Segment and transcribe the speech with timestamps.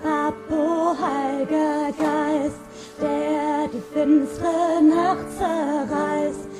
[0.00, 2.60] herab, o Heiliger Geist,
[3.00, 6.51] der die finstere Nacht zerreißt,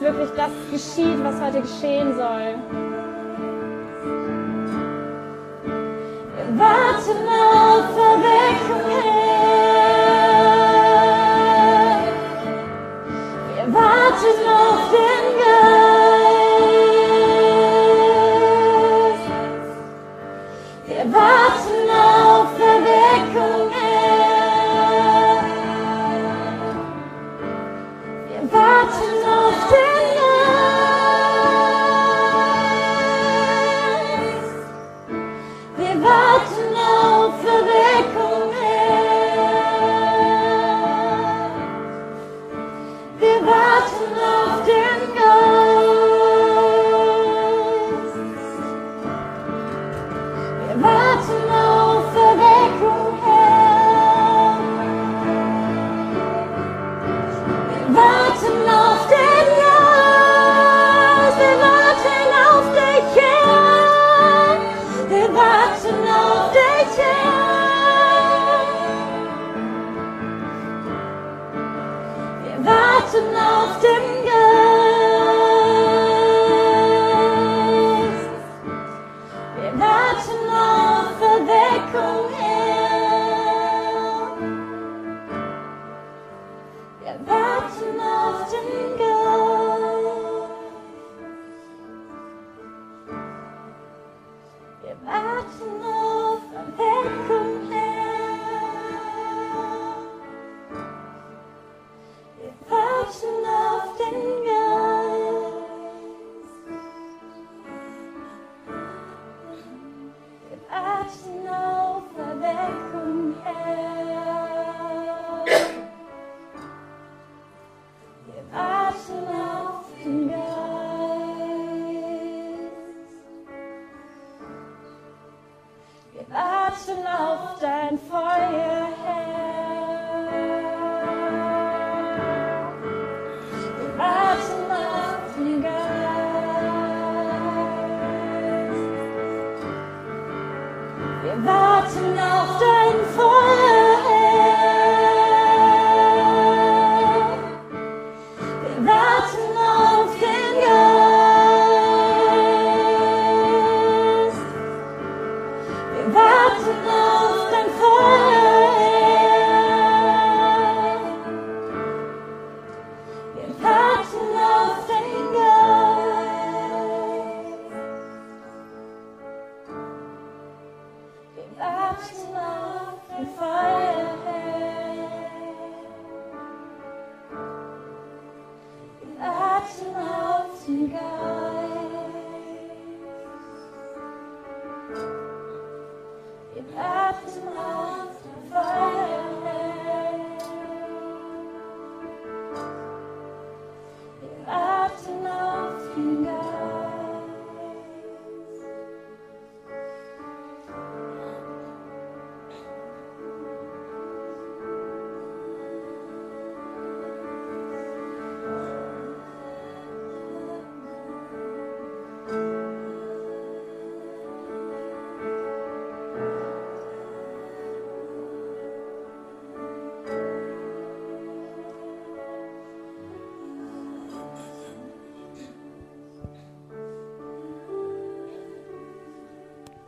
[0.00, 2.87] wirklich das geschieht, was heute geschehen soll.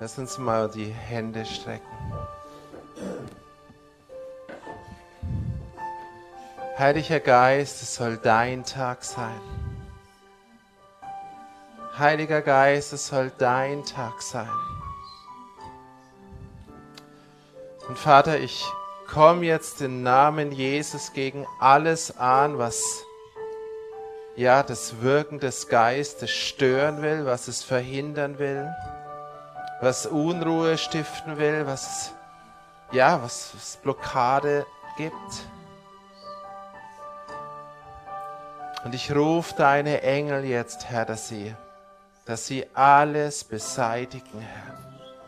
[0.02, 1.86] Lass uns mal die Hände strecken.
[6.78, 9.38] Heiliger Geist, es soll dein Tag sein.
[11.98, 14.48] Heiliger Geist, es soll dein Tag sein.
[17.86, 18.64] Und Vater, ich
[19.06, 23.04] komme jetzt im Namen Jesus gegen alles an, was
[24.34, 28.66] ja das Wirken des Geistes stören will, was es verhindern will
[29.80, 32.12] was Unruhe stiften will, was
[32.92, 35.14] ja, was, was Blockade gibt.
[38.84, 41.54] Und ich rufe deine Engel jetzt, Herr, dass sie,
[42.24, 44.78] dass sie alles beseitigen, Herr.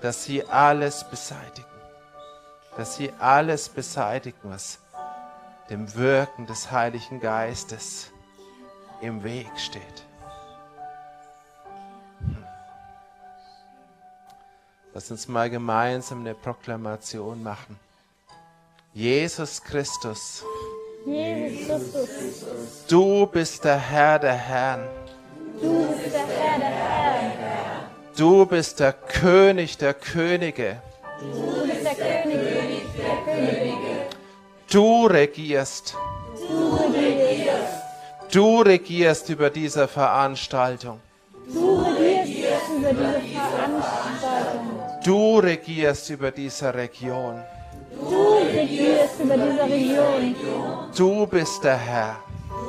[0.01, 1.69] Dass sie alles beseitigen.
[2.77, 4.79] Dass sie alles beseitigen, was
[5.71, 8.11] dem Wirken des Heiligen Geistes
[9.01, 10.05] im Weg steht.
[14.95, 17.79] Lass uns mal gemeinsam eine Proklamation machen.
[18.95, 20.45] Jesus Christus,
[21.07, 24.87] Jesus Christus, du bist der Herr der Herren.
[25.61, 30.83] du bist der Herr der Herren, Du bist der König der Könige.
[31.21, 34.07] du bist der König der Könige,
[34.71, 35.95] Du regierst.
[36.37, 37.73] du regierst,
[38.31, 41.01] Du regierst über diese Veranstaltung.
[41.49, 43.62] du regierst über diese Veranstaltung,
[45.05, 47.43] Du regierst über diese Region.
[48.01, 50.35] du regierst über diese Region,
[50.97, 52.17] Du bist der Herr.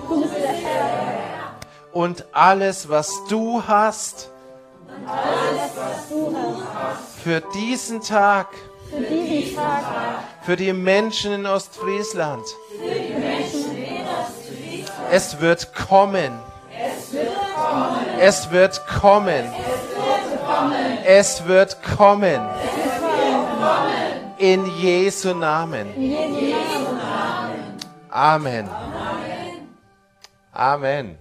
[0.10, 1.56] du bist der Herr,
[1.92, 4.30] Und alles, was du hast
[5.06, 6.34] was du
[6.74, 7.20] hast.
[7.24, 8.48] für diesen Tag,
[8.90, 12.44] Für diesen Tag, für die Menschen in Ostfriesland,
[15.12, 16.40] es wird kommen.
[18.20, 19.44] Es wird kommen.
[21.05, 22.41] Es wird kommen.
[24.38, 25.88] In Jesu Namen.
[28.10, 28.70] Amen.
[30.51, 31.17] Amen.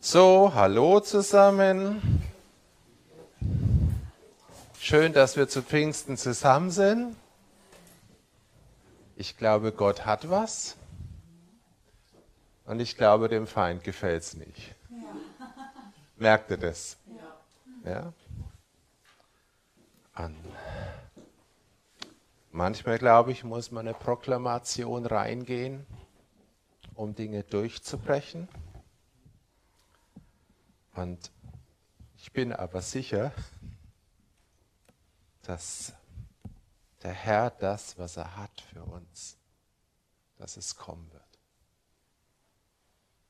[0.00, 2.22] So, hallo zusammen.
[4.80, 7.14] Schön, dass wir zu Pfingsten zusammen sind.
[9.20, 10.76] Ich glaube, Gott hat was.
[12.66, 14.76] Und ich glaube, dem Feind gefällt es nicht.
[16.14, 16.96] Merkt ihr das?
[17.84, 18.12] Ja.
[20.14, 20.36] An.
[22.52, 25.84] Manchmal, glaube ich, muss man eine Proklamation reingehen,
[26.94, 28.46] um Dinge durchzubrechen.
[30.94, 31.32] Und
[32.18, 33.32] ich bin aber sicher,
[35.42, 35.92] dass
[37.02, 39.36] der Herr das, was er hat für uns,
[40.36, 41.22] dass es kommen wird.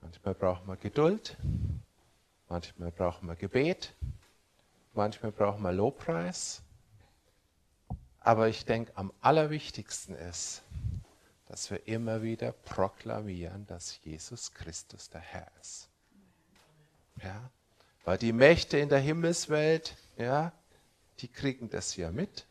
[0.01, 1.37] Manchmal braucht man Geduld,
[2.49, 3.95] manchmal braucht man Gebet,
[4.95, 6.63] manchmal braucht man Lobpreis.
[8.21, 10.63] Aber ich denke, am allerwichtigsten ist,
[11.47, 15.89] dass wir immer wieder proklamieren, dass Jesus Christus der Herr ist.
[17.23, 17.51] Ja?
[18.05, 20.53] Weil die Mächte in der Himmelswelt, ja,
[21.21, 22.47] die kriegen das ja mit.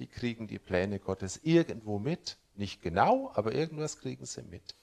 [0.00, 2.38] Die kriegen die Pläne Gottes irgendwo mit.
[2.54, 4.74] Nicht genau, aber irgendwas kriegen sie mit.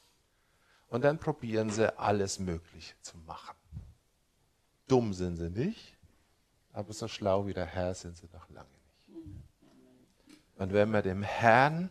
[0.89, 3.55] Und dann probieren sie alles Mögliche zu machen.
[4.87, 5.97] Dumm sind sie nicht,
[6.71, 10.39] aber so schlau wie der Herr sind sie noch lange nicht.
[10.55, 11.89] Und wenn wir dem Herrn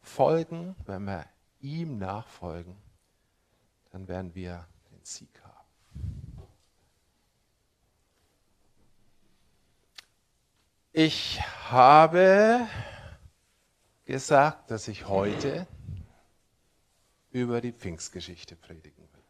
[0.00, 1.24] folgen, wenn wir
[1.60, 2.76] ihm nachfolgen,
[3.92, 5.52] dann werden wir den Sieg haben.
[11.04, 12.68] Ich habe
[14.04, 15.66] gesagt, dass ich heute
[17.32, 19.24] über die Pfingstgeschichte predigen will.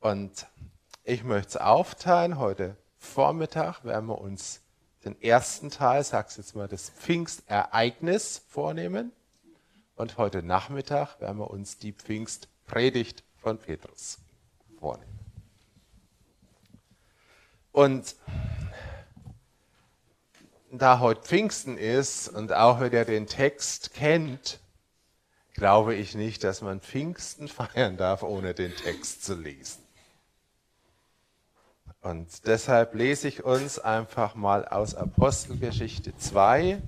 [0.00, 0.46] Und
[1.04, 2.38] ich möchte es aufteilen.
[2.38, 4.60] Heute Vormittag werden wir uns
[5.06, 9.10] den ersten Teil, sag's jetzt mal, das Pfingstereignis vornehmen.
[9.94, 14.18] Und heute Nachmittag werden wir uns die Pfingstpredigt von Petrus
[14.78, 15.18] vornehmen.
[17.72, 18.16] Und
[20.78, 24.60] da heute Pfingsten ist und auch wenn ihr den Text kennt,
[25.54, 29.82] glaube ich nicht, dass man Pfingsten feiern darf, ohne den Text zu lesen.
[32.02, 36.80] Und deshalb lese ich uns einfach mal aus Apostelgeschichte 2,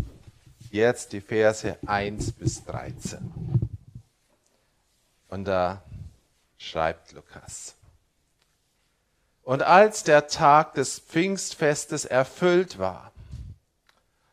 [0.70, 3.33] jetzt die Verse 1 bis 13.
[5.29, 5.83] Und da
[6.57, 7.74] schreibt Lukas.
[9.42, 13.12] Und als der Tag des Pfingstfestes erfüllt war,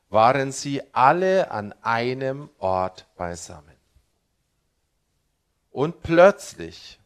[0.10, 3.76] waren sie alle an einem Ort beisammen.
[5.72, 7.00] Und plötzlich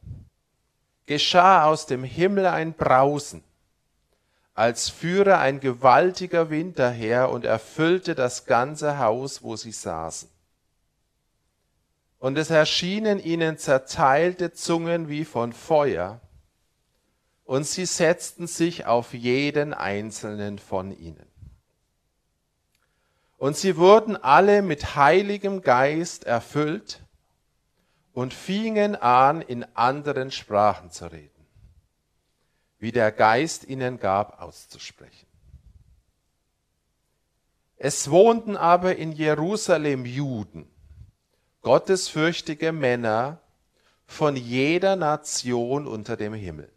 [1.06, 3.44] geschah aus dem Himmel ein Brausen,
[4.54, 10.30] als führe ein gewaltiger Wind daher und erfüllte das ganze Haus, wo sie saßen.
[12.20, 16.20] Und es erschienen ihnen zerteilte Zungen wie von Feuer,
[17.46, 21.26] und sie setzten sich auf jeden einzelnen von ihnen.
[23.40, 27.02] Und sie wurden alle mit heiligem Geist erfüllt
[28.12, 31.48] und fingen an, in anderen Sprachen zu reden,
[32.80, 35.26] wie der Geist ihnen gab auszusprechen.
[37.78, 40.70] Es wohnten aber in Jerusalem Juden,
[41.62, 43.40] gottesfürchtige Männer
[44.06, 46.70] von jeder Nation unter dem Himmel.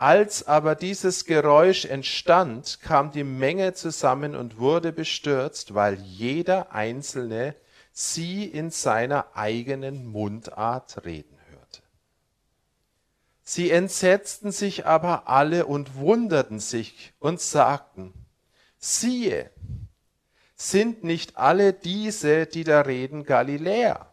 [0.00, 7.56] Als aber dieses Geräusch entstand, kam die Menge zusammen und wurde bestürzt, weil jeder Einzelne
[7.90, 11.82] sie in seiner eigenen Mundart reden hörte.
[13.42, 18.14] Sie entsetzten sich aber alle und wunderten sich und sagten,
[18.78, 19.50] siehe,
[20.54, 24.12] sind nicht alle diese, die da reden, Galiläer?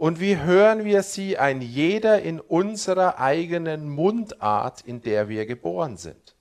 [0.00, 5.98] Und wie hören wir sie ein jeder in unserer eigenen Mundart, in der wir geboren
[5.98, 6.36] sind?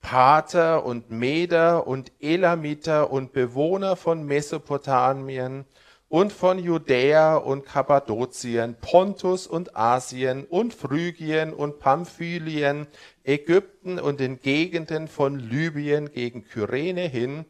[0.00, 5.64] Pater und Meder und Elamiter und Bewohner von Mesopotamien
[6.08, 12.86] und von Judäa und Kappadokien, Pontus und Asien und Phrygien und Pamphylien,
[13.24, 17.44] Ägypten und den Gegenden von Libyen gegen Kyrene hin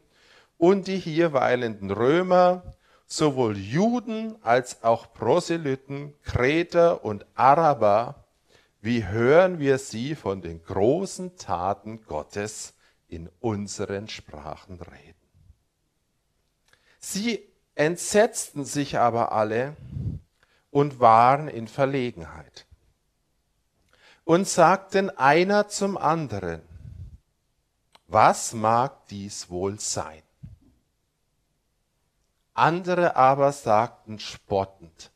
[0.57, 2.63] und die hier weilenden Römer,
[3.11, 8.23] sowohl Juden als auch Proselyten, Kreter und Araber,
[8.79, 12.73] wie hören wir sie von den großen Taten Gottes
[13.09, 15.19] in unseren Sprachen reden?
[16.99, 17.45] Sie
[17.75, 19.75] entsetzten sich aber alle
[20.69, 22.65] und waren in Verlegenheit
[24.23, 26.61] und sagten einer zum anderen,
[28.07, 30.23] was mag dies wohl sein?
[32.61, 35.09] Andere aber sagten spottend,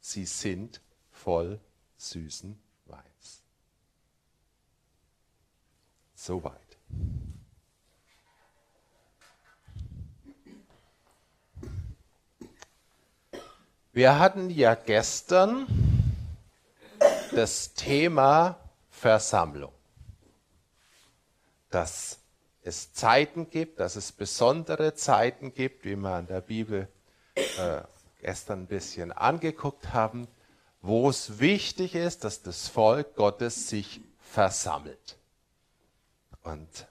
[0.00, 0.80] sie sind
[1.10, 1.60] voll
[1.98, 3.42] süßen Weins.
[6.14, 6.78] Soweit.
[13.92, 15.66] Wir hatten ja gestern
[17.34, 18.58] das Thema
[18.88, 19.74] Versammlung.
[21.68, 22.17] Dass
[22.68, 26.88] es Zeiten gibt, dass es besondere Zeiten gibt, wie wir in der Bibel
[27.34, 27.80] äh,
[28.20, 30.28] gestern ein bisschen angeguckt haben,
[30.80, 35.18] wo es wichtig ist, dass das Volk Gottes sich versammelt.
[36.42, 36.86] Und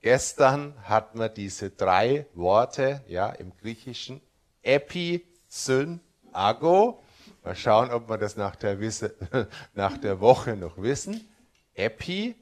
[0.00, 4.20] gestern hatten wir diese drei Worte ja, im Griechischen,
[4.62, 6.00] Epi, Syn,
[6.32, 7.02] Ago.
[7.44, 9.14] Mal schauen, ob wir das nach der, Wisse,
[9.74, 11.28] nach der Woche noch wissen.
[11.74, 12.34] Epi,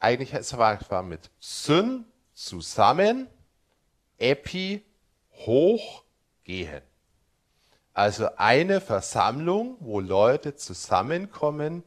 [0.00, 3.28] eigentlich war, es war mit Syn zusammen,
[4.18, 4.84] Epi
[5.32, 6.82] hochgehen.
[7.92, 11.82] Also eine Versammlung, wo Leute zusammenkommen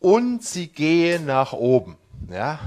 [0.00, 1.96] und sie gehen nach oben.
[2.28, 2.60] Ja,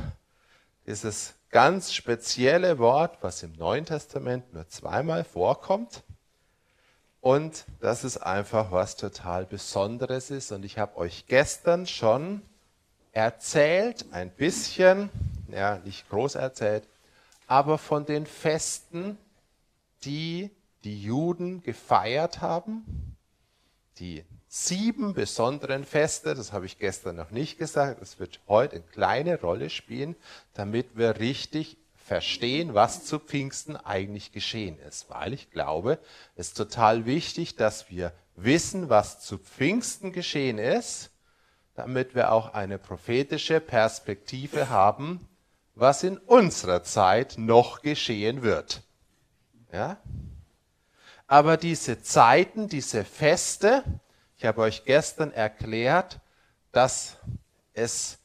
[0.87, 6.03] dieses ganz spezielle Wort, was im Neuen Testament nur zweimal vorkommt.
[7.19, 10.51] Und das ist einfach was total Besonderes ist.
[10.51, 12.41] Und ich habe euch gestern schon
[13.11, 15.09] erzählt, ein bisschen,
[15.49, 16.87] ja, nicht groß erzählt,
[17.47, 19.17] aber von den Festen,
[20.03, 20.51] die
[20.83, 23.15] die Juden gefeiert haben,
[23.99, 28.85] die sieben besonderen Feste, das habe ich gestern noch nicht gesagt, das wird heute eine
[28.85, 30.15] kleine Rolle spielen,
[30.53, 35.09] damit wir richtig verstehen, was zu Pfingsten eigentlich geschehen ist.
[35.09, 35.99] Weil ich glaube,
[36.35, 41.10] es ist total wichtig, dass wir wissen, was zu Pfingsten geschehen ist,
[41.75, 45.27] damit wir auch eine prophetische Perspektive haben,
[45.75, 48.83] was in unserer Zeit noch geschehen wird.
[49.71, 49.97] Ja?
[51.27, 53.83] Aber diese Zeiten, diese Feste,
[54.37, 56.19] ich habe euch gestern erklärt,
[56.71, 57.17] dass
[57.73, 58.17] es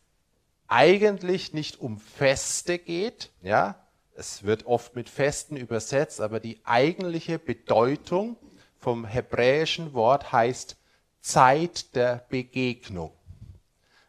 [0.67, 3.77] eigentlich nicht um Feste geht, ja,
[4.17, 8.37] es wird oft mit Festen übersetzt, aber die eigentliche Bedeutung
[8.79, 10.77] vom hebräischen Wort heißt
[11.21, 13.16] Zeit der Begegnung.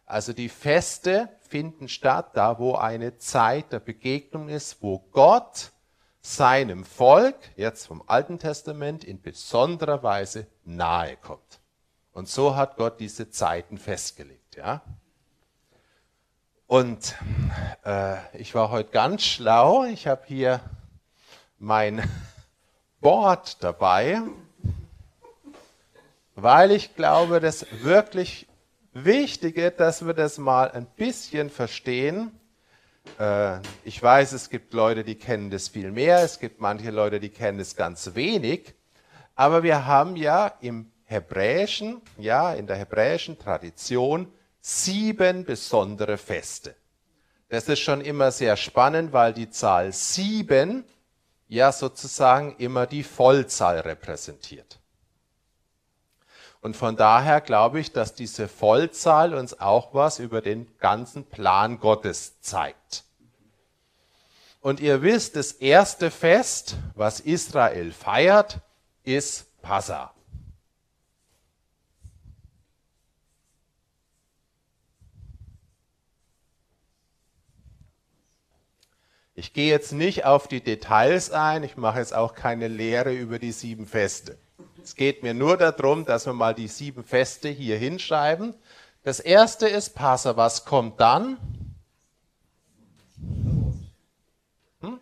[0.07, 5.73] Also die Feste finden statt da, wo eine Zeit der Begegnung ist, wo Gott
[6.21, 11.59] seinem Volk, jetzt vom Alten Testament, in besonderer Weise nahe kommt.
[12.13, 14.55] Und so hat Gott diese Zeiten festgelegt.
[14.55, 14.81] Ja?
[16.67, 17.15] Und
[17.85, 19.83] äh, ich war heute ganz schlau.
[19.83, 20.61] Ich habe hier
[21.59, 22.01] mein
[23.01, 24.21] Board dabei,
[26.35, 28.46] weil ich glaube, das wirklich
[29.05, 32.31] Wichtige, dass wir das mal ein bisschen verstehen.
[33.19, 36.23] Äh, ich weiß, es gibt Leute, die kennen das viel mehr.
[36.23, 38.73] Es gibt manche Leute, die kennen es ganz wenig.
[39.35, 44.31] Aber wir haben ja im Hebräischen, ja, in der hebräischen Tradition
[44.61, 46.75] sieben besondere Feste.
[47.49, 50.83] Das ist schon immer sehr spannend, weil die Zahl sieben
[51.47, 54.79] ja sozusagen immer die Vollzahl repräsentiert.
[56.61, 61.79] Und von daher glaube ich, dass diese Vollzahl uns auch was über den ganzen Plan
[61.79, 63.03] Gottes zeigt.
[64.61, 68.59] Und ihr wisst, das erste Fest, was Israel feiert,
[69.03, 70.13] ist Passa.
[79.35, 83.37] Ich gehe jetzt nicht auf die Details ein, ich mache jetzt auch keine Lehre über
[83.37, 84.35] die sieben Feste.
[84.87, 88.53] Es geht mir nur darum, dass wir mal die sieben Feste hier hinschreiben.
[89.03, 90.37] Das erste ist Passa.
[90.37, 91.37] Was kommt dann?
[94.79, 94.97] Hm?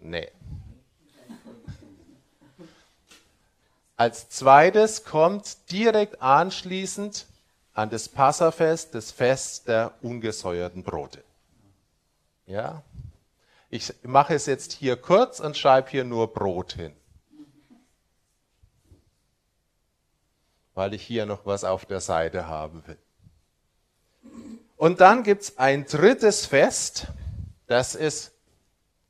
[0.00, 0.32] Nee.
[3.94, 7.26] Als zweites kommt direkt anschließend
[7.72, 11.22] an das Passafest das Fest der ungesäuerten Brote.
[12.46, 12.82] Ja?
[13.70, 16.96] Ich mache es jetzt hier kurz und schreibe hier nur Brot hin.
[20.74, 22.98] Weil ich hier noch was auf der Seite haben will.
[24.76, 27.06] Und dann gibt es ein drittes Fest,
[27.66, 28.32] das ist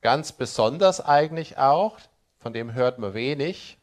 [0.03, 1.99] ganz besonders eigentlich auch,
[2.39, 3.79] von dem hört man wenig.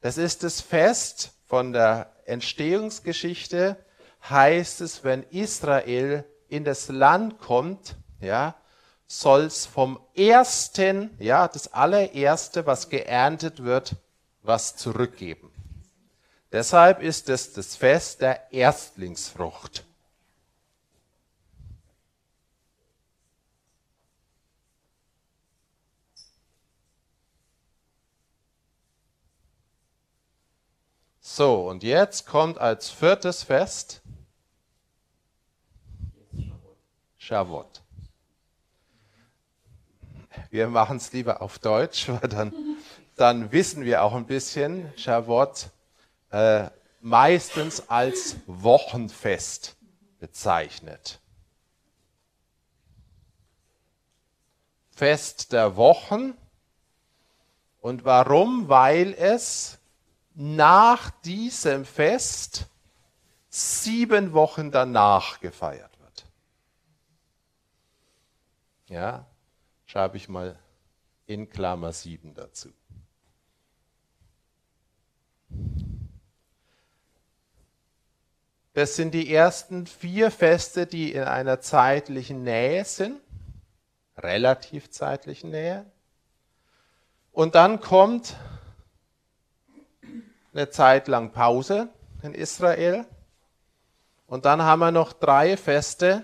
[0.00, 3.76] Das ist das Fest von der Entstehungsgeschichte,
[4.28, 8.54] heißt es, wenn Israel in das Land kommt, ja,
[9.06, 13.96] soll es vom ersten, ja, das allererste, was geerntet wird,
[14.42, 15.50] was zurückgeben.
[16.50, 19.84] Deshalb ist es das Fest der Erstlingsfrucht.
[31.20, 34.00] So, und jetzt kommt als viertes Fest
[37.18, 37.82] Shavuot.
[40.50, 42.54] Wir machen es lieber auf Deutsch, weil dann,
[43.16, 45.70] dann wissen wir auch ein bisschen Shavuot
[46.30, 49.76] äh, meistens als Wochenfest
[50.18, 51.20] bezeichnet.
[54.90, 56.34] Fest der Wochen.
[57.80, 58.68] Und warum?
[58.68, 59.78] Weil es
[60.34, 62.66] nach diesem Fest
[63.48, 66.26] sieben Wochen danach gefeiert wird.
[68.88, 69.26] Ja,
[69.86, 70.58] schreibe ich mal
[71.26, 72.72] in Klammer 7 dazu.
[78.78, 83.20] Das sind die ersten vier Feste, die in einer zeitlichen Nähe sind,
[84.16, 85.84] relativ zeitlichen Nähe.
[87.32, 88.36] Und dann kommt
[90.54, 91.88] eine Zeit lang Pause
[92.22, 93.04] in Israel.
[94.28, 96.22] Und dann haben wir noch drei Feste,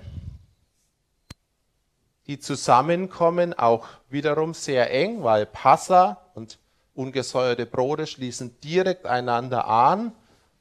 [2.29, 6.61] die zusammenkommen, auch wiederum sehr eng, weil Passa und
[6.95, 10.13] ungesäuerte Brote schließen direkt einander an.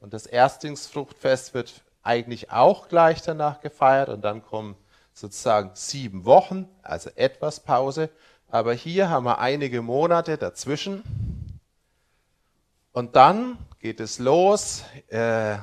[0.04, 4.10] Und das Erstlingsfruchtfest wird eigentlich auch gleich danach gefeiert.
[4.10, 4.76] Und dann kommen
[5.14, 8.10] sozusagen sieben Wochen, also etwas Pause.
[8.50, 11.04] Aber hier haben wir einige Monate dazwischen.
[12.92, 14.84] Und dann geht es los.
[15.08, 15.60] Äh,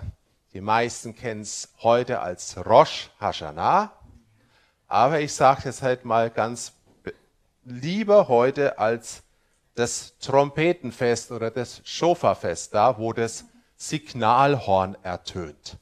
[0.55, 3.93] die meisten kennen es heute als Rosh Hashanah.
[4.89, 6.73] Aber ich sage es halt mal ganz
[7.67, 9.23] lieber heute als
[9.75, 13.45] das Trompetenfest oder das Schofafest, da wo das
[13.81, 15.79] Signalhorn ertönt.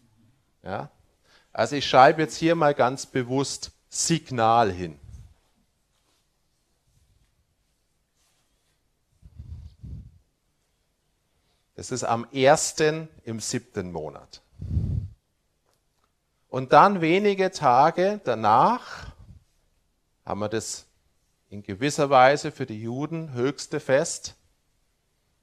[0.63, 0.89] Ja?
[1.53, 5.01] Also ich schreibe jetzt hier mal ganz bewusst Signal hin.
[11.75, 14.43] Das ist am ersten im siebten Monat.
[16.49, 19.13] Und dann wenige Tage danach
[20.25, 20.87] haben wir das
[21.51, 24.37] in gewisser Weise für die Juden höchste Fest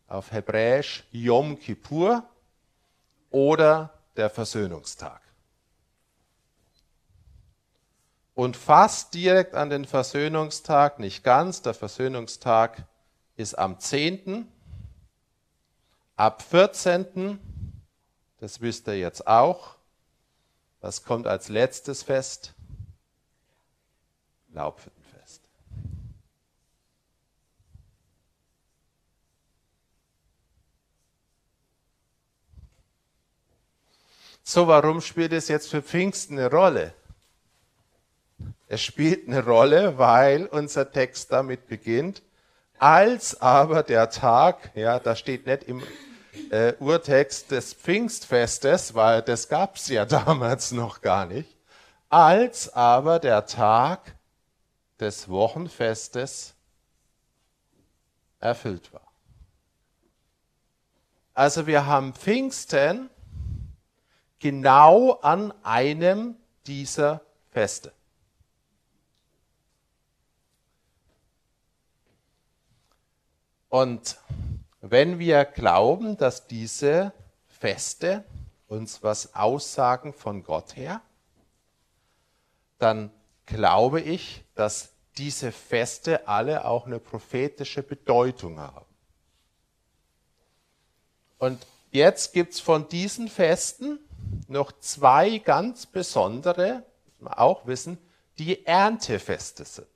[0.07, 2.23] auf Hebräisch Yom Kippur
[3.35, 5.19] oder der Versöhnungstag.
[8.33, 12.85] Und fast direkt an den Versöhnungstag, nicht ganz, der Versöhnungstag
[13.35, 14.47] ist am 10.
[16.15, 17.37] Ab 14.,
[18.39, 19.75] das wisst ihr jetzt auch,
[20.79, 22.53] was kommt als letztes Fest?
[24.53, 25.04] Laubhüttenfest.
[34.47, 36.93] So, warum spielt es jetzt für Pfingsten eine Rolle?
[38.67, 42.21] Es spielt eine Rolle, weil unser Text damit beginnt,
[42.77, 45.81] als aber der Tag, ja, da steht nicht im
[46.51, 51.57] äh, Urtext des Pfingstfestes, weil das gab es ja damals noch gar nicht,
[52.09, 54.13] als aber der Tag
[54.99, 56.53] des Wochenfestes
[58.39, 59.11] erfüllt war.
[61.33, 63.09] Also wir haben Pfingsten
[64.39, 66.35] genau an einem
[66.67, 67.21] dieser
[67.51, 67.91] Feste.
[73.69, 74.17] Und
[74.81, 77.11] wenn wir glauben, dass diese
[77.47, 78.23] Feste
[78.67, 81.01] uns was aussagen von Gott her,
[82.77, 83.11] dann
[83.45, 88.85] glaube ich, dass diese Feste alle auch eine prophetische Bedeutung haben.
[91.37, 93.99] Und jetzt gibt es von diesen Festen
[94.47, 96.83] noch zwei ganz besondere,
[97.23, 97.97] auch wissen,
[98.37, 99.87] die Erntefeste sind.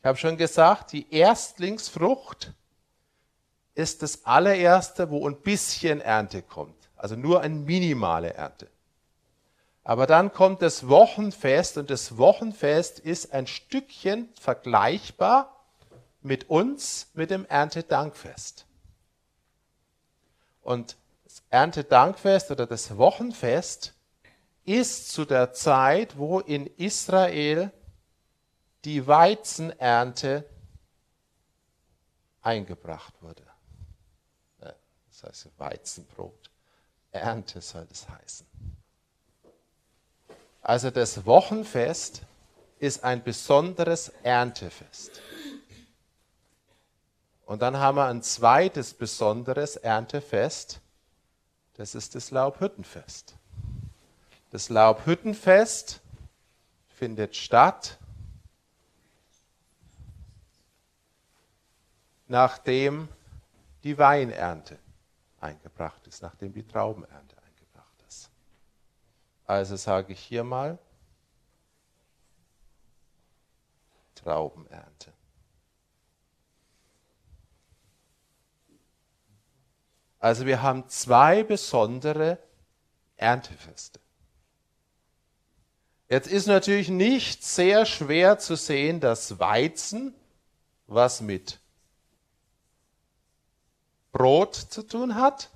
[0.00, 2.52] Ich habe schon gesagt, die Erstlingsfrucht
[3.74, 6.76] ist das allererste, wo ein bisschen Ernte kommt.
[6.96, 8.68] Also nur eine minimale Ernte.
[9.84, 15.64] Aber dann kommt das Wochenfest und das Wochenfest ist ein Stückchen vergleichbar
[16.22, 18.66] mit uns, mit dem Erntedankfest.
[20.62, 20.96] Und
[21.50, 23.94] Erntedankfest oder das Wochenfest
[24.64, 27.70] ist zu der Zeit, wo in Israel
[28.84, 30.44] die Weizenernte
[32.42, 33.42] eingebracht wurde.
[34.58, 36.50] Das heißt Weizenbrot.
[37.10, 38.46] Ernte soll es heißen.
[40.60, 42.22] Also das Wochenfest
[42.78, 45.22] ist ein besonderes Erntefest.
[47.46, 50.80] Und dann haben wir ein zweites besonderes Erntefest.
[51.76, 53.36] Das ist das Laubhüttenfest.
[54.50, 56.00] Das Laubhüttenfest
[56.88, 57.98] findet statt,
[62.28, 63.08] nachdem
[63.84, 64.78] die Weinernte
[65.40, 67.36] eingebracht ist, nachdem die Traubenernte
[69.46, 70.78] also sage ich hier mal
[74.16, 75.12] Traubenernte.
[80.26, 82.40] Also wir haben zwei besondere
[83.16, 84.00] Erntefeste.
[86.08, 90.12] Jetzt ist natürlich nicht sehr schwer zu sehen, dass Weizen
[90.88, 91.60] was mit
[94.10, 95.48] Brot zu tun hat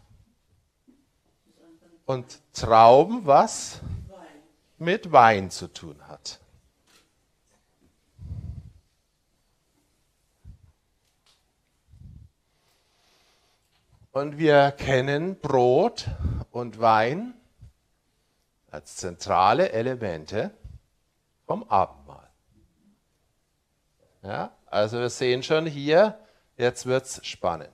[2.06, 3.80] und Trauben was
[4.78, 6.39] mit Wein zu tun hat.
[14.12, 16.06] Und wir kennen Brot
[16.50, 17.34] und Wein
[18.70, 20.50] als zentrale Elemente
[21.46, 22.28] vom Abendmahl.
[24.22, 26.18] Ja, also wir sehen schon hier,
[26.56, 27.70] jetzt wird es spannend.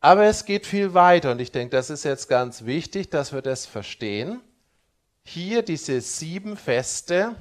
[0.00, 3.42] Aber es geht viel weiter und ich denke, das ist jetzt ganz wichtig, dass wir
[3.42, 4.40] das verstehen.
[5.24, 7.36] Hier diese sieben Feste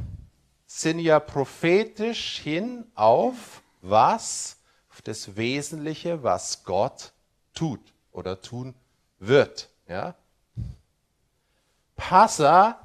[0.67, 4.57] sind ja prophetisch hin auf was?
[5.03, 7.11] Das Wesentliche, was Gott
[7.55, 7.79] tut
[8.11, 8.75] oder tun
[9.17, 9.67] wird.
[9.87, 10.13] Ja?
[11.95, 12.79] Passa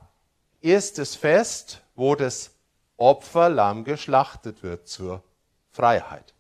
[0.62, 2.52] ist das Fest, wo das
[2.96, 5.22] Opferlamm geschlachtet wird zur
[5.72, 6.32] Freiheit.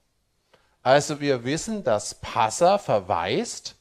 [0.82, 3.74] Also wir wissen, dass Passa verweist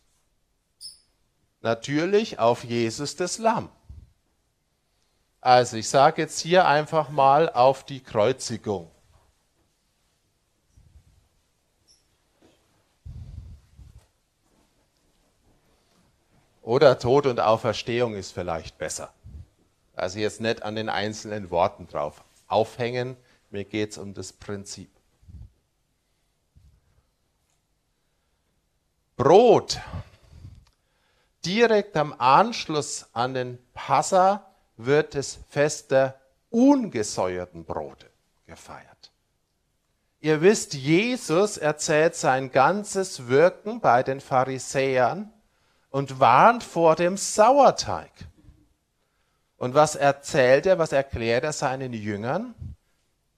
[1.61, 3.69] natürlich auf Jesus das Lamm.
[5.39, 8.91] Also ich sage jetzt hier einfach mal auf die Kreuzigung.
[16.65, 19.13] Oder Tod und Auferstehung ist vielleicht besser.
[19.95, 23.15] Also jetzt nicht an den einzelnen Worten drauf aufhängen,
[23.51, 24.89] mir geht es um das Prinzip.
[29.15, 29.79] Brot.
[31.45, 38.09] Direkt am Anschluss an den Passa wird das Fest der ungesäuerten Brote
[38.47, 39.11] gefeiert.
[40.19, 45.31] Ihr wisst, Jesus erzählt sein ganzes Wirken bei den Pharisäern
[45.95, 48.11] und warnt vor dem Sauerteig.
[49.55, 52.53] Und was erzählt er, was erklärt er seinen Jüngern?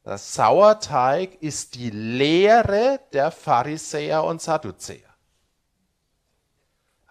[0.04, 5.08] Der Sauerteig ist die Lehre der Pharisäer und Sadduzäer.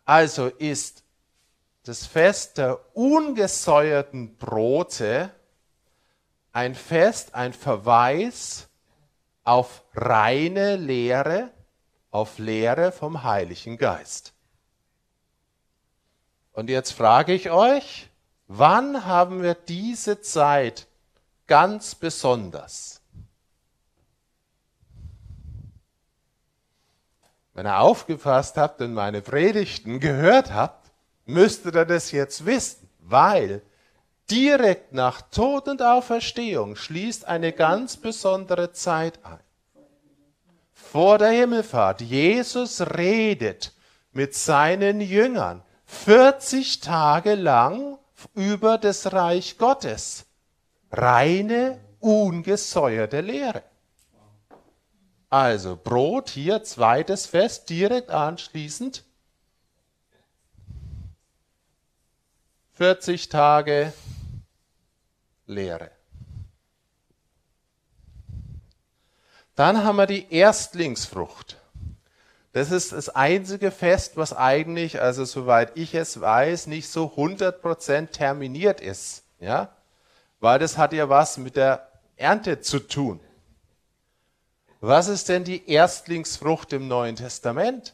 [0.05, 1.05] Also ist
[1.85, 5.31] das Fest der ungesäuerten Brote
[6.51, 8.67] ein Fest, ein Verweis
[9.45, 11.51] auf reine Lehre,
[12.11, 14.33] auf Lehre vom Heiligen Geist.
[16.57, 18.09] Und jetzt frage ich euch,
[18.47, 20.87] wann haben wir diese Zeit
[21.47, 23.03] ganz besonders?
[27.53, 30.91] Wenn ihr aufgepasst habt und meine Predigten gehört habt,
[31.27, 33.61] müsstet ihr das jetzt wissen, weil
[34.31, 39.41] direkt nach Tod und Auferstehung schließt eine ganz besondere Zeit ein.
[40.73, 42.01] Vor der Himmelfahrt.
[42.01, 43.75] Jesus redet
[44.13, 47.99] mit seinen Jüngern 40 Tage lang
[48.35, 50.27] über das Reich Gottes.
[50.91, 53.63] Reine, ungesäuerte Lehre.
[55.29, 59.05] Also Brot hier, zweites Fest, direkt anschließend.
[62.75, 63.93] 40 Tage
[65.47, 65.91] Lehre.
[69.55, 71.57] Dann haben wir die Erstlingsfrucht.
[72.57, 78.13] Das ist das einzige Fest, was eigentlich, also soweit ich es weiß, nicht so 100%
[78.13, 79.25] terminiert ist.
[79.39, 79.77] Ja?
[80.41, 81.87] Weil das hat ja was mit der
[82.17, 83.21] Ernte zu tun.
[84.81, 87.93] Was ist denn die Erstlingsfrucht im Neuen Testament?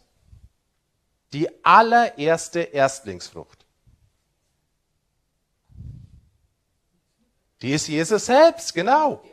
[1.33, 3.67] Die allererste Erstlingsfrucht.
[7.63, 9.25] Die ist Jesus selbst, genau.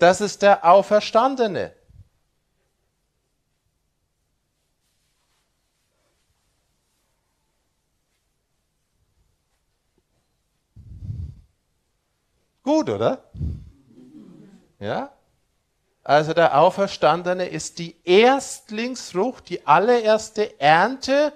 [0.00, 1.77] Das ist der Auferstandene.
[12.68, 13.24] Gut, oder?
[14.78, 15.10] Ja?
[16.04, 21.32] Also der Auferstandene ist die Erstlingsfrucht, die allererste Ernte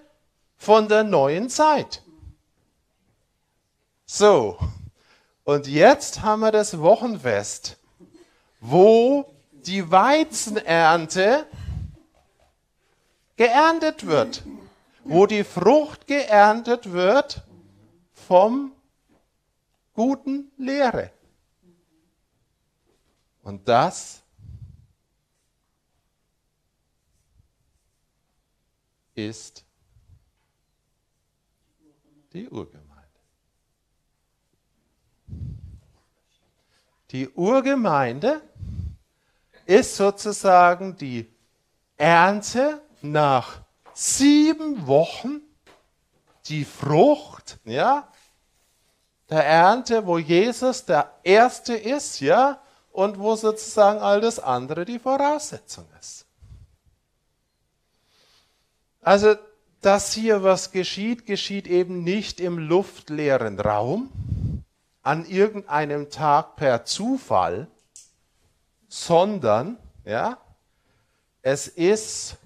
[0.59, 2.03] von der neuen Zeit.
[4.05, 4.59] So,
[5.45, 7.78] und jetzt haben wir das Wochenfest,
[8.61, 11.47] wo die Weizenernte
[13.39, 14.43] geerntet wird,
[15.03, 17.41] wo die Frucht geerntet wird
[18.12, 18.72] vom
[19.95, 21.11] guten Lehre.
[23.43, 24.22] Und das
[29.14, 29.64] ist
[32.32, 32.93] die Urgemeinde.
[37.11, 38.40] Die Urgemeinde
[39.66, 41.30] ist sozusagen die
[41.97, 43.61] Ernte nach
[43.93, 45.43] sieben Wochen,
[46.47, 48.09] die Frucht, ja,
[49.28, 52.62] der Ernte, wo Jesus der Erste ist, ja,
[52.93, 56.26] und wo sozusagen all das andere die Voraussetzung ist.
[59.01, 59.34] Also,
[59.80, 64.11] dass hier was geschieht, geschieht eben nicht im luftleeren Raum,
[65.03, 67.66] an irgendeinem Tag per Zufall,
[68.88, 70.38] sondern, ja,
[71.40, 72.36] es ist,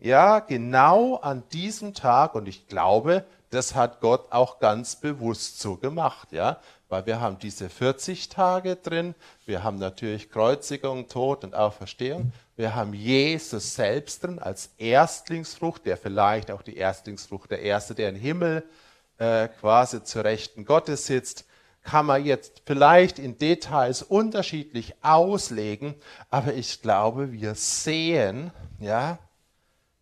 [0.00, 5.76] ja, genau an diesem Tag, und ich glaube, das hat Gott auch ganz bewusst so
[5.76, 6.58] gemacht, ja,
[6.90, 9.14] weil wir haben diese 40 Tage drin,
[9.46, 15.96] wir haben natürlich Kreuzigung, Tod und Auferstehung, wir haben Jesus selbst drin als Erstlingsfrucht, der
[15.96, 18.64] vielleicht auch die Erstlingsfrucht, der Erste, der im Himmel
[19.18, 21.46] äh, quasi zur Rechten Gottes sitzt,
[21.82, 25.94] kann man jetzt vielleicht in Details unterschiedlich auslegen,
[26.28, 29.18] aber ich glaube, wir sehen, ja,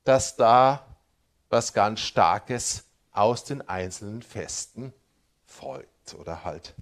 [0.04, 0.86] dass da
[1.50, 4.92] was ganz Starkes aus den einzelnen Festen
[5.44, 6.74] folgt oder halt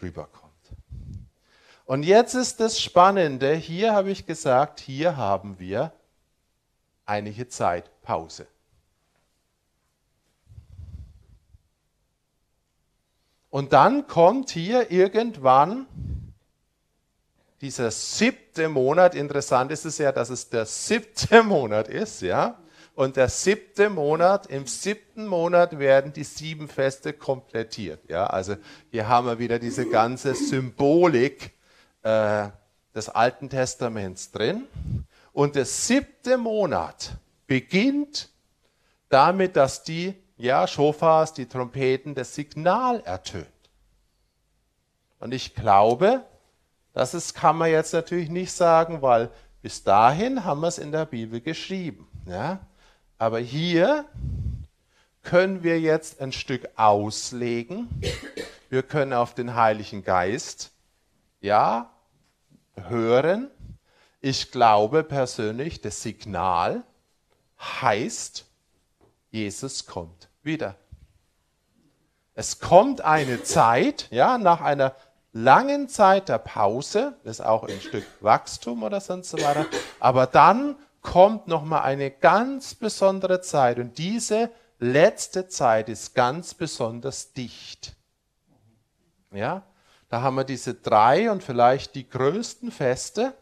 [0.00, 0.50] rüberkommt.
[1.84, 5.92] Und jetzt ist das Spannende, hier habe ich gesagt, hier haben wir
[7.04, 8.46] einige Zeit Pause.
[13.50, 15.86] Und dann kommt hier irgendwann
[17.60, 19.14] dieser siebte Monat.
[19.14, 22.56] Interessant ist es ja, dass es der siebte Monat ist, ja.
[23.00, 28.00] Und der siebte Monat, im siebten Monat werden die sieben Feste komplettiert.
[28.10, 28.56] Ja, also
[28.90, 31.54] hier haben wir wieder diese ganze Symbolik
[32.02, 32.48] äh,
[32.94, 34.66] des Alten Testaments drin.
[35.32, 37.12] Und der siebte Monat
[37.46, 38.28] beginnt
[39.08, 43.46] damit, dass die ja, Schofars, die Trompeten, das Signal ertönt.
[45.20, 46.26] Und ich glaube,
[46.92, 49.30] das ist, kann man jetzt natürlich nicht sagen, weil
[49.62, 52.06] bis dahin haben wir es in der Bibel geschrieben.
[52.26, 52.60] Ja?
[53.20, 54.06] Aber hier
[55.22, 57.86] können wir jetzt ein Stück auslegen.
[58.70, 60.70] Wir können auf den Heiligen Geist,
[61.42, 61.90] ja,
[62.76, 63.50] hören.
[64.22, 66.82] Ich glaube persönlich, das Signal
[67.58, 68.46] heißt,
[69.30, 70.76] Jesus kommt wieder.
[72.32, 74.96] Es kommt eine Zeit, ja, nach einer
[75.34, 79.66] langen Zeit der Pause, ist auch ein Stück Wachstum oder sonst so weiter,
[79.98, 87.32] aber dann kommt nochmal eine ganz besondere Zeit und diese letzte Zeit ist ganz besonders
[87.32, 87.96] dicht.
[89.32, 89.62] Ja,
[90.08, 93.34] da haben wir diese drei und vielleicht die größten Feste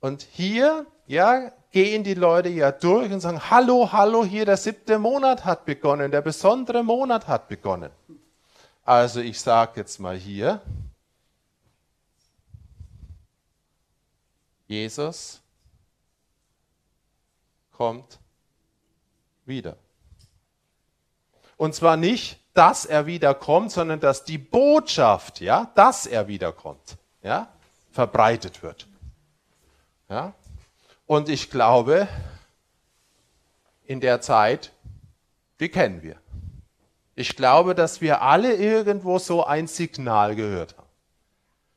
[0.00, 4.98] und hier, ja, gehen die Leute ja durch und sagen, hallo, hallo, hier der siebte
[4.98, 7.90] Monat hat begonnen, der besondere Monat hat begonnen.
[8.84, 10.60] Also ich sage jetzt mal hier,
[14.66, 15.40] Jesus
[17.80, 18.18] kommt
[19.46, 19.74] wieder.
[21.56, 27.48] Und zwar nicht, dass er wiederkommt, sondern dass die Botschaft, ja, dass er wiederkommt, ja,
[27.90, 28.86] verbreitet wird.
[30.10, 30.34] Ja?
[31.06, 32.06] Und ich glaube,
[33.86, 34.72] in der Zeit,
[35.58, 36.16] die kennen wir.
[37.14, 40.88] Ich glaube, dass wir alle irgendwo so ein Signal gehört haben.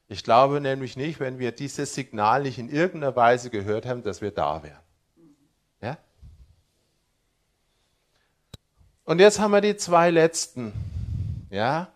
[0.09, 4.19] Ich glaube nämlich nicht, wenn wir dieses Signal nicht in irgendeiner Weise gehört haben, dass
[4.19, 4.82] wir da wären.
[9.05, 10.73] Und jetzt haben wir die zwei letzten.
[11.49, 11.91] Ja?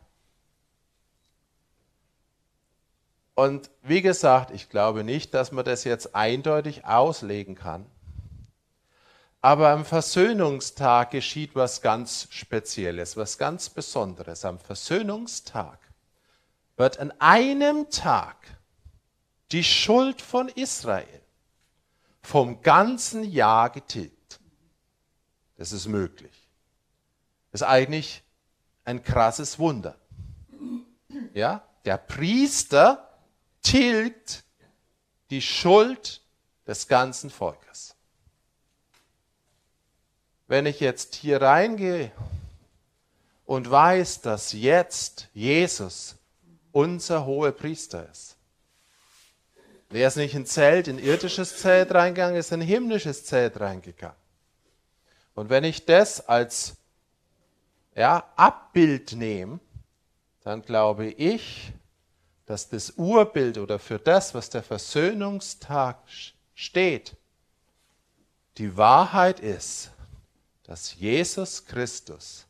[3.35, 7.85] Und wie gesagt, ich glaube nicht, dass man das jetzt eindeutig auslegen kann.
[9.41, 14.43] Aber am Versöhnungstag geschieht was ganz Spezielles, was ganz Besonderes.
[14.43, 15.79] Am Versöhnungstag
[16.75, 18.35] wird an einem Tag
[19.51, 21.21] die Schuld von Israel
[22.21, 24.39] vom ganzen Jahr getilgt.
[25.55, 26.46] Das ist möglich.
[27.57, 28.21] Ist eigentlich
[28.85, 29.95] ein krasses Wunder.
[31.33, 33.09] Ja, der Priester
[33.63, 34.43] tilgt
[35.31, 36.21] die Schuld
[36.67, 37.95] des ganzen Volkes.
[40.45, 42.11] Wenn ich jetzt hier reingehe
[43.47, 46.15] und weiß, dass jetzt Jesus
[46.71, 48.35] unser hoher Priester ist,
[49.89, 54.15] der ist nicht in Zelt, in irdisches Zelt reingegangen, ist in himmlisches Zelt reingegangen.
[55.33, 56.77] Und wenn ich das als
[57.97, 59.59] ja, Abbild nehme,
[60.41, 61.73] dann glaube ich,
[62.45, 65.97] dass das Urbild oder für das, was der Versöhnungstag
[66.53, 67.17] steht,
[68.57, 69.91] die Wahrheit ist,
[70.63, 72.45] dass Jesus Christus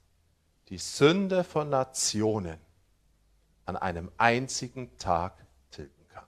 [0.70, 2.60] die Sünde von Nationen
[3.66, 5.34] an einem einzigen Tag
[5.72, 6.26] tilgen kann.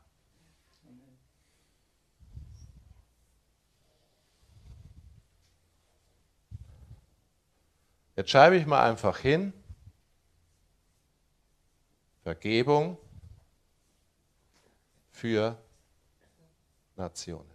[8.20, 9.53] Jetzt schreibe ich mal einfach hin,
[12.22, 12.97] Vergebung
[15.09, 15.57] für
[16.97, 17.49] Nationen.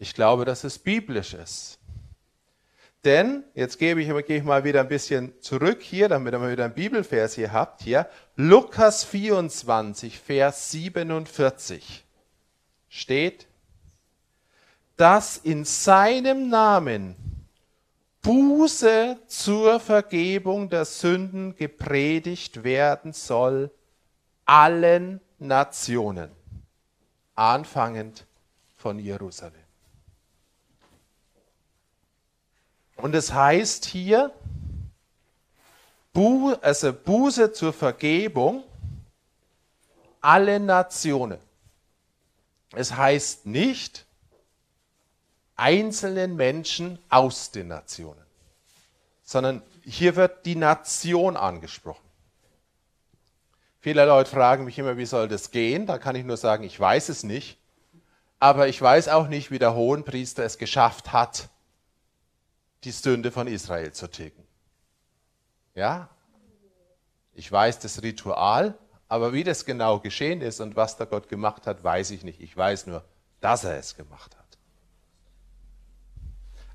[0.00, 1.78] Ich glaube, dass es biblisch ist.
[3.04, 6.50] Denn, jetzt gebe ich, gehe ich mal wieder ein bisschen zurück hier, damit ihr mal
[6.50, 8.10] wieder einen Bibelvers hier habt, hier.
[8.34, 12.04] Lukas 24, Vers 47
[12.88, 13.46] steht,
[14.96, 17.16] dass in seinem Namen
[18.22, 23.70] Buße zur Vergebung der Sünden gepredigt werden soll
[24.44, 26.30] allen Nationen,
[27.34, 28.26] anfangend
[28.76, 29.54] von Jerusalem.
[32.96, 34.32] Und es heißt hier,
[36.62, 38.64] also Buße zur Vergebung
[40.22, 41.38] alle Nationen.
[42.72, 44.05] Es heißt nicht
[45.56, 48.24] einzelnen Menschen aus den Nationen,
[49.24, 52.04] sondern hier wird die Nation angesprochen.
[53.80, 55.86] Viele Leute fragen mich immer, wie soll das gehen?
[55.86, 57.58] Da kann ich nur sagen, ich weiß es nicht.
[58.38, 61.48] Aber ich weiß auch nicht, wie der Hohenpriester es geschafft hat,
[62.84, 64.46] die Sünde von Israel zu tilgen.
[65.74, 66.08] Ja?
[67.32, 68.76] Ich weiß das Ritual,
[69.08, 72.40] aber wie das genau geschehen ist und was da Gott gemacht hat, weiß ich nicht.
[72.40, 73.04] Ich weiß nur,
[73.40, 74.35] dass er es gemacht hat.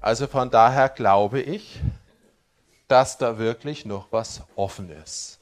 [0.02, 1.80] Also von daher glaube ich,
[2.88, 5.40] dass da wirklich noch was offen ist.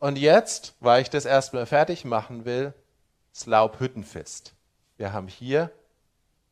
[0.00, 2.72] Und jetzt, weil ich das erstmal fertig machen will,
[3.32, 4.54] das Laubhüttenfest.
[4.96, 5.70] Wir haben hier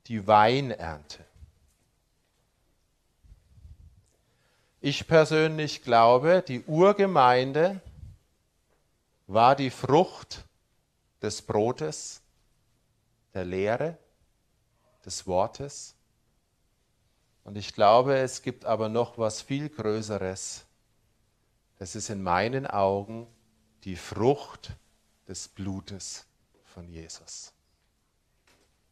[0.07, 1.25] die Weinernte.
[4.81, 7.81] Ich persönlich glaube, die Urgemeinde
[9.27, 10.45] war die Frucht
[11.23, 12.21] des Brotes,
[13.33, 13.97] der Lehre,
[15.05, 15.95] des Wortes.
[17.45, 20.65] Und ich glaube, es gibt aber noch was viel Größeres.
[21.79, 23.27] Das ist in meinen Augen
[23.85, 24.73] die Frucht
[25.27, 26.27] des Blutes
[26.65, 27.53] von Jesus.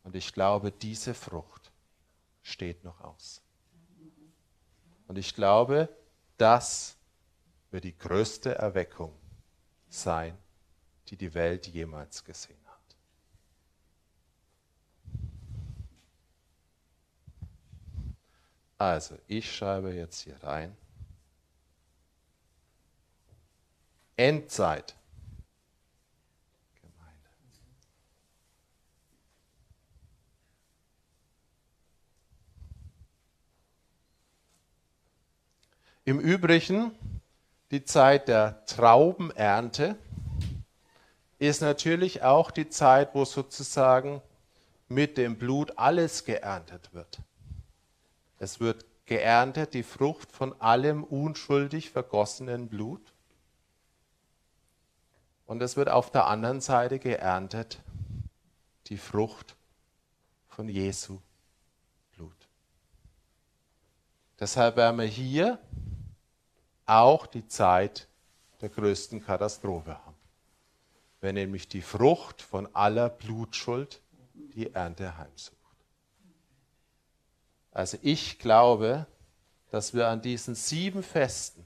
[0.02, 1.70] Und ich glaube, diese Frucht
[2.42, 3.42] steht noch aus.
[5.06, 5.88] Und ich glaube,
[6.36, 6.96] das
[7.70, 9.12] wird die größte Erweckung
[9.88, 10.36] sein,
[11.08, 12.96] die die Welt jemals gesehen hat.
[18.80, 20.74] Also, ich schreibe jetzt hier rein.
[24.16, 24.96] Endzeit.
[36.06, 36.92] Im Übrigen,
[37.70, 39.98] die Zeit der Traubenernte
[41.38, 44.22] ist natürlich auch die Zeit, wo sozusagen
[44.88, 47.20] mit dem Blut alles geerntet wird.
[48.40, 53.12] Es wird geerntet die Frucht von allem unschuldig vergossenen Blut.
[55.44, 57.82] Und es wird auf der anderen Seite geerntet
[58.86, 59.56] die Frucht
[60.48, 61.20] von Jesu
[62.12, 62.48] Blut.
[64.38, 65.58] Deshalb werden wir hier
[66.86, 68.08] auch die Zeit
[68.62, 70.16] der größten Katastrophe haben.
[71.20, 74.00] Wenn nämlich die Frucht von aller Blutschuld
[74.32, 75.59] die Ernte heimsucht.
[77.72, 79.06] Also ich glaube,
[79.70, 81.64] dass wir an diesen sieben Festen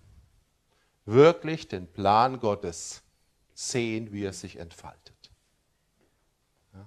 [1.07, 3.03] wirklich den Plan Gottes
[3.55, 5.31] sehen, wie er sich entfaltet.
[6.75, 6.87] Ja.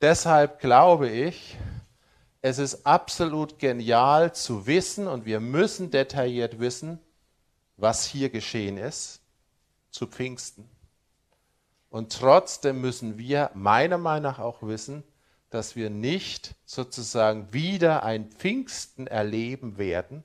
[0.00, 1.56] Deshalb glaube ich,
[2.40, 7.00] es ist absolut genial zu wissen und wir müssen detailliert wissen,
[7.76, 9.20] was hier geschehen ist
[9.90, 10.68] zu Pfingsten.
[11.90, 15.02] Und trotzdem müssen wir meiner Meinung nach auch wissen,
[15.50, 20.24] dass wir nicht sozusagen wieder ein Pfingsten erleben werden,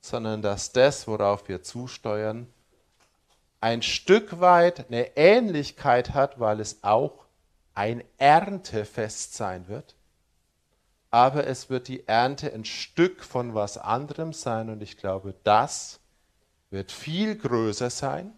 [0.00, 2.46] sondern dass das, worauf wir zusteuern,
[3.60, 7.26] ein Stück weit eine Ähnlichkeit hat, weil es auch
[7.74, 9.94] ein Erntefest sein wird.
[11.10, 16.00] Aber es wird die Ernte ein Stück von was anderem sein und ich glaube, das
[16.70, 18.32] wird viel größer sein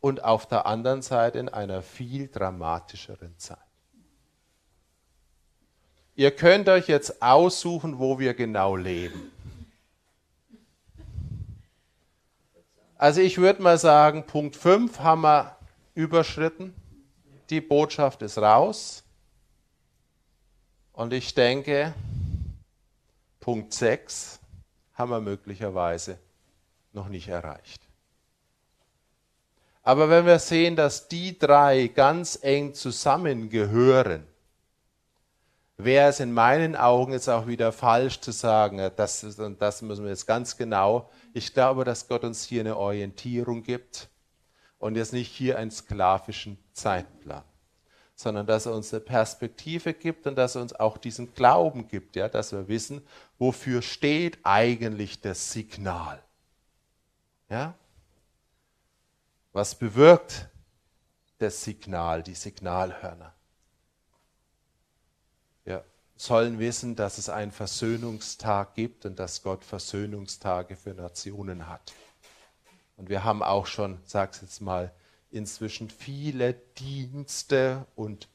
[0.00, 3.63] und auf der anderen Seite in einer viel dramatischeren Zeit.
[6.16, 9.32] Ihr könnt euch jetzt aussuchen, wo wir genau leben.
[12.96, 15.56] Also ich würde mal sagen, Punkt 5 haben wir
[15.94, 16.72] überschritten.
[17.50, 19.02] Die Botschaft ist raus.
[20.92, 21.92] Und ich denke,
[23.40, 24.38] Punkt 6
[24.94, 26.18] haben wir möglicherweise
[26.92, 27.82] noch nicht erreicht.
[29.82, 34.26] Aber wenn wir sehen, dass die drei ganz eng zusammengehören,
[35.76, 39.82] wäre es in meinen Augen jetzt auch wieder falsch zu sagen, das, ist, und das
[39.82, 41.10] müssen wir jetzt ganz genau.
[41.32, 44.08] Ich glaube, dass Gott uns hier eine Orientierung gibt
[44.78, 47.42] und jetzt nicht hier einen sklavischen Zeitplan,
[48.14, 52.14] sondern dass er uns eine Perspektive gibt und dass er uns auch diesen Glauben gibt,
[52.14, 53.04] ja, dass wir wissen,
[53.38, 56.22] wofür steht eigentlich das Signal.
[57.48, 57.74] Ja?
[59.52, 60.48] Was bewirkt
[61.38, 63.33] das Signal, die Signalhörner?
[66.16, 71.92] Sollen wissen, dass es einen Versöhnungstag gibt und dass Gott Versöhnungstage für Nationen hat.
[72.96, 74.92] Und wir haben auch schon, sag's jetzt mal,
[75.30, 78.28] inzwischen viele Dienste und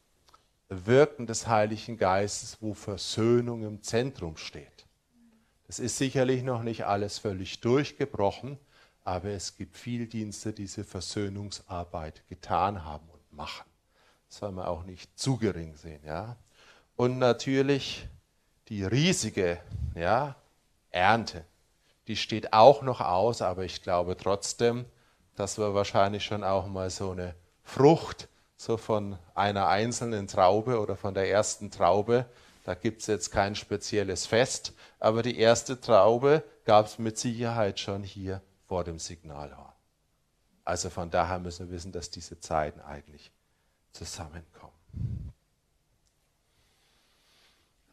[0.68, 4.86] Wirken des Heiligen Geistes, wo Versöhnung im Zentrum steht.
[5.66, 8.60] Das ist sicherlich noch nicht alles völlig durchgebrochen,
[9.04, 13.70] aber es gibt viele Dienste, die diese Versöhnungsarbeit getan haben und machen.
[14.28, 16.02] Das soll man auch nicht zu gering sehen.
[16.06, 16.38] Ja?
[17.00, 18.10] Und natürlich
[18.68, 19.58] die riesige
[19.96, 20.36] ja,
[20.92, 21.46] Ernte.
[22.08, 24.86] Die steht auch noch aus, aber ich glaube trotzdem,
[25.36, 28.28] dass wir wahrscheinlich schon auch mal so eine Frucht
[28.58, 32.26] so von einer einzelnen Traube oder von der ersten Traube,
[32.66, 37.80] da gibt es jetzt kein spezielles Fest, aber die erste Traube gab es mit Sicherheit
[37.80, 39.72] schon hier vor dem Signalhorn.
[40.66, 43.32] Also von daher müssen wir wissen, dass diese Zeiten eigentlich
[43.94, 44.74] zusammenkommen.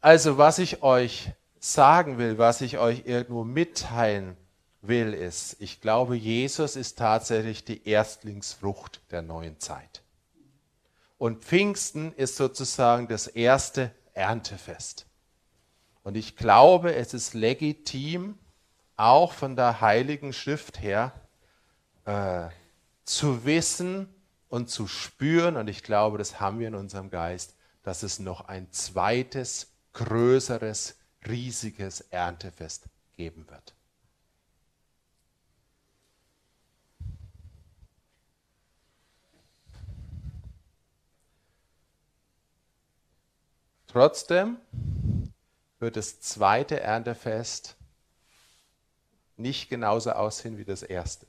[0.07, 4.37] Also was ich euch sagen will, was ich euch irgendwo mitteilen
[4.81, 10.05] will, ist, ich glaube, Jesus ist tatsächlich die Erstlingsfrucht der neuen Zeit.
[11.19, 15.07] Und Pfingsten ist sozusagen das erste Erntefest.
[16.05, 18.39] Und ich glaube, es ist legitim,
[18.95, 21.15] auch von der Heiligen Schrift her,
[22.05, 22.47] äh,
[23.05, 24.15] zu wissen
[24.49, 28.47] und zu spüren, und ich glaube, das haben wir in unserem Geist, dass es noch
[28.47, 30.95] ein zweites größeres,
[31.27, 32.85] riesiges Erntefest
[33.17, 33.75] geben wird.
[43.87, 44.59] Trotzdem
[45.79, 47.77] wird das zweite Erntefest
[49.39, 51.27] nicht genauso aussehen wie das erste.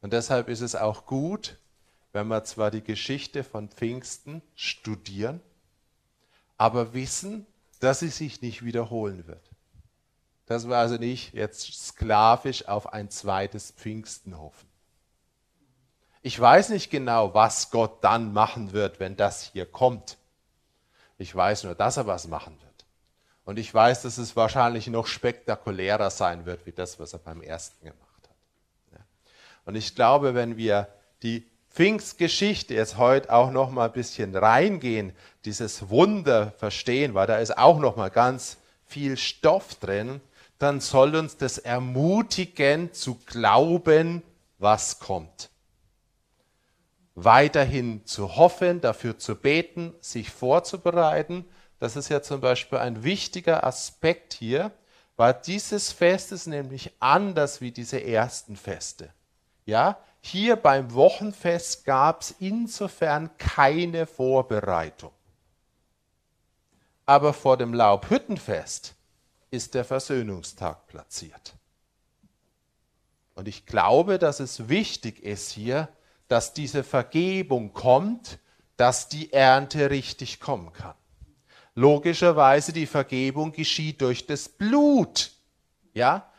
[0.00, 1.56] Und deshalb ist es auch gut,
[2.12, 5.40] wenn wir zwar die Geschichte von Pfingsten studieren,
[6.58, 7.46] aber wissen,
[7.80, 9.50] dass sie sich nicht wiederholen wird.
[10.46, 14.68] Dass wir also nicht jetzt sklavisch auf ein zweites Pfingsten hoffen.
[16.22, 20.18] Ich weiß nicht genau, was Gott dann machen wird, wenn das hier kommt.
[21.16, 22.68] Ich weiß nur, dass er was machen wird.
[23.44, 27.40] Und ich weiß, dass es wahrscheinlich noch spektakulärer sein wird, wie das, was er beim
[27.40, 28.28] ersten gemacht
[28.90, 29.00] hat.
[29.64, 30.88] Und ich glaube, wenn wir
[31.22, 35.12] die Pfingstgeschichte jetzt heute auch noch mal ein bisschen reingehen,
[35.48, 40.20] dieses Wunder verstehen, weil da ist auch noch mal ganz viel Stoff drin,
[40.58, 44.22] dann soll uns das ermutigen zu glauben,
[44.58, 45.48] was kommt.
[47.14, 51.46] Weiterhin zu hoffen, dafür zu beten, sich vorzubereiten.
[51.78, 54.70] Das ist ja zum Beispiel ein wichtiger Aspekt hier,
[55.18, 59.10] Weil dieses Fest ist nämlich anders wie diese ersten Feste.
[59.66, 65.10] Ja, hier beim Wochenfest gab es insofern keine Vorbereitung.
[67.08, 68.94] Aber vor dem Laubhüttenfest
[69.50, 71.54] ist der Versöhnungstag platziert.
[73.34, 75.88] Und ich glaube, dass es wichtig ist hier,
[76.28, 78.38] dass diese Vergebung kommt,
[78.76, 80.92] dass die Ernte richtig kommen kann.
[81.74, 85.30] Logischerweise die Vergebung geschieht durch das Blut.
[85.94, 86.30] Ja?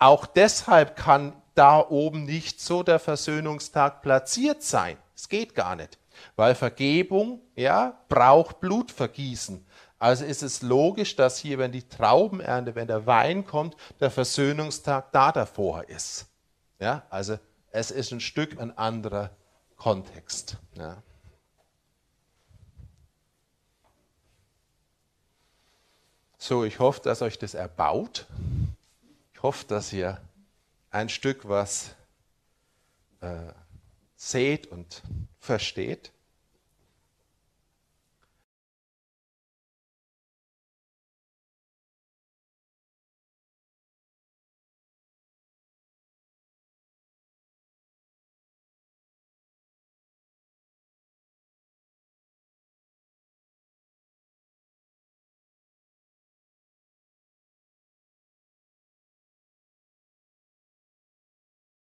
[0.00, 4.96] Auch deshalb kann da oben nicht so der Versöhnungstag platziert sein.
[5.14, 5.98] Es geht gar nicht,
[6.34, 9.64] weil Vergebung, ja, braucht Blutvergießen.
[9.98, 15.10] Also ist es logisch, dass hier, wenn die Traubenernte, wenn der Wein kommt, der Versöhnungstag
[15.12, 16.26] da davor ist.
[16.78, 17.38] Ja, also
[17.70, 19.30] es ist ein Stück ein anderer
[19.76, 20.58] Kontext.
[20.74, 21.02] Ja.
[26.38, 28.26] So, ich hoffe, dass euch das erbaut.
[29.34, 30.20] Ich hoffe, dass ihr
[30.90, 31.94] ein Stück was
[33.20, 33.52] äh,
[34.14, 35.02] seht und
[35.38, 36.12] versteht.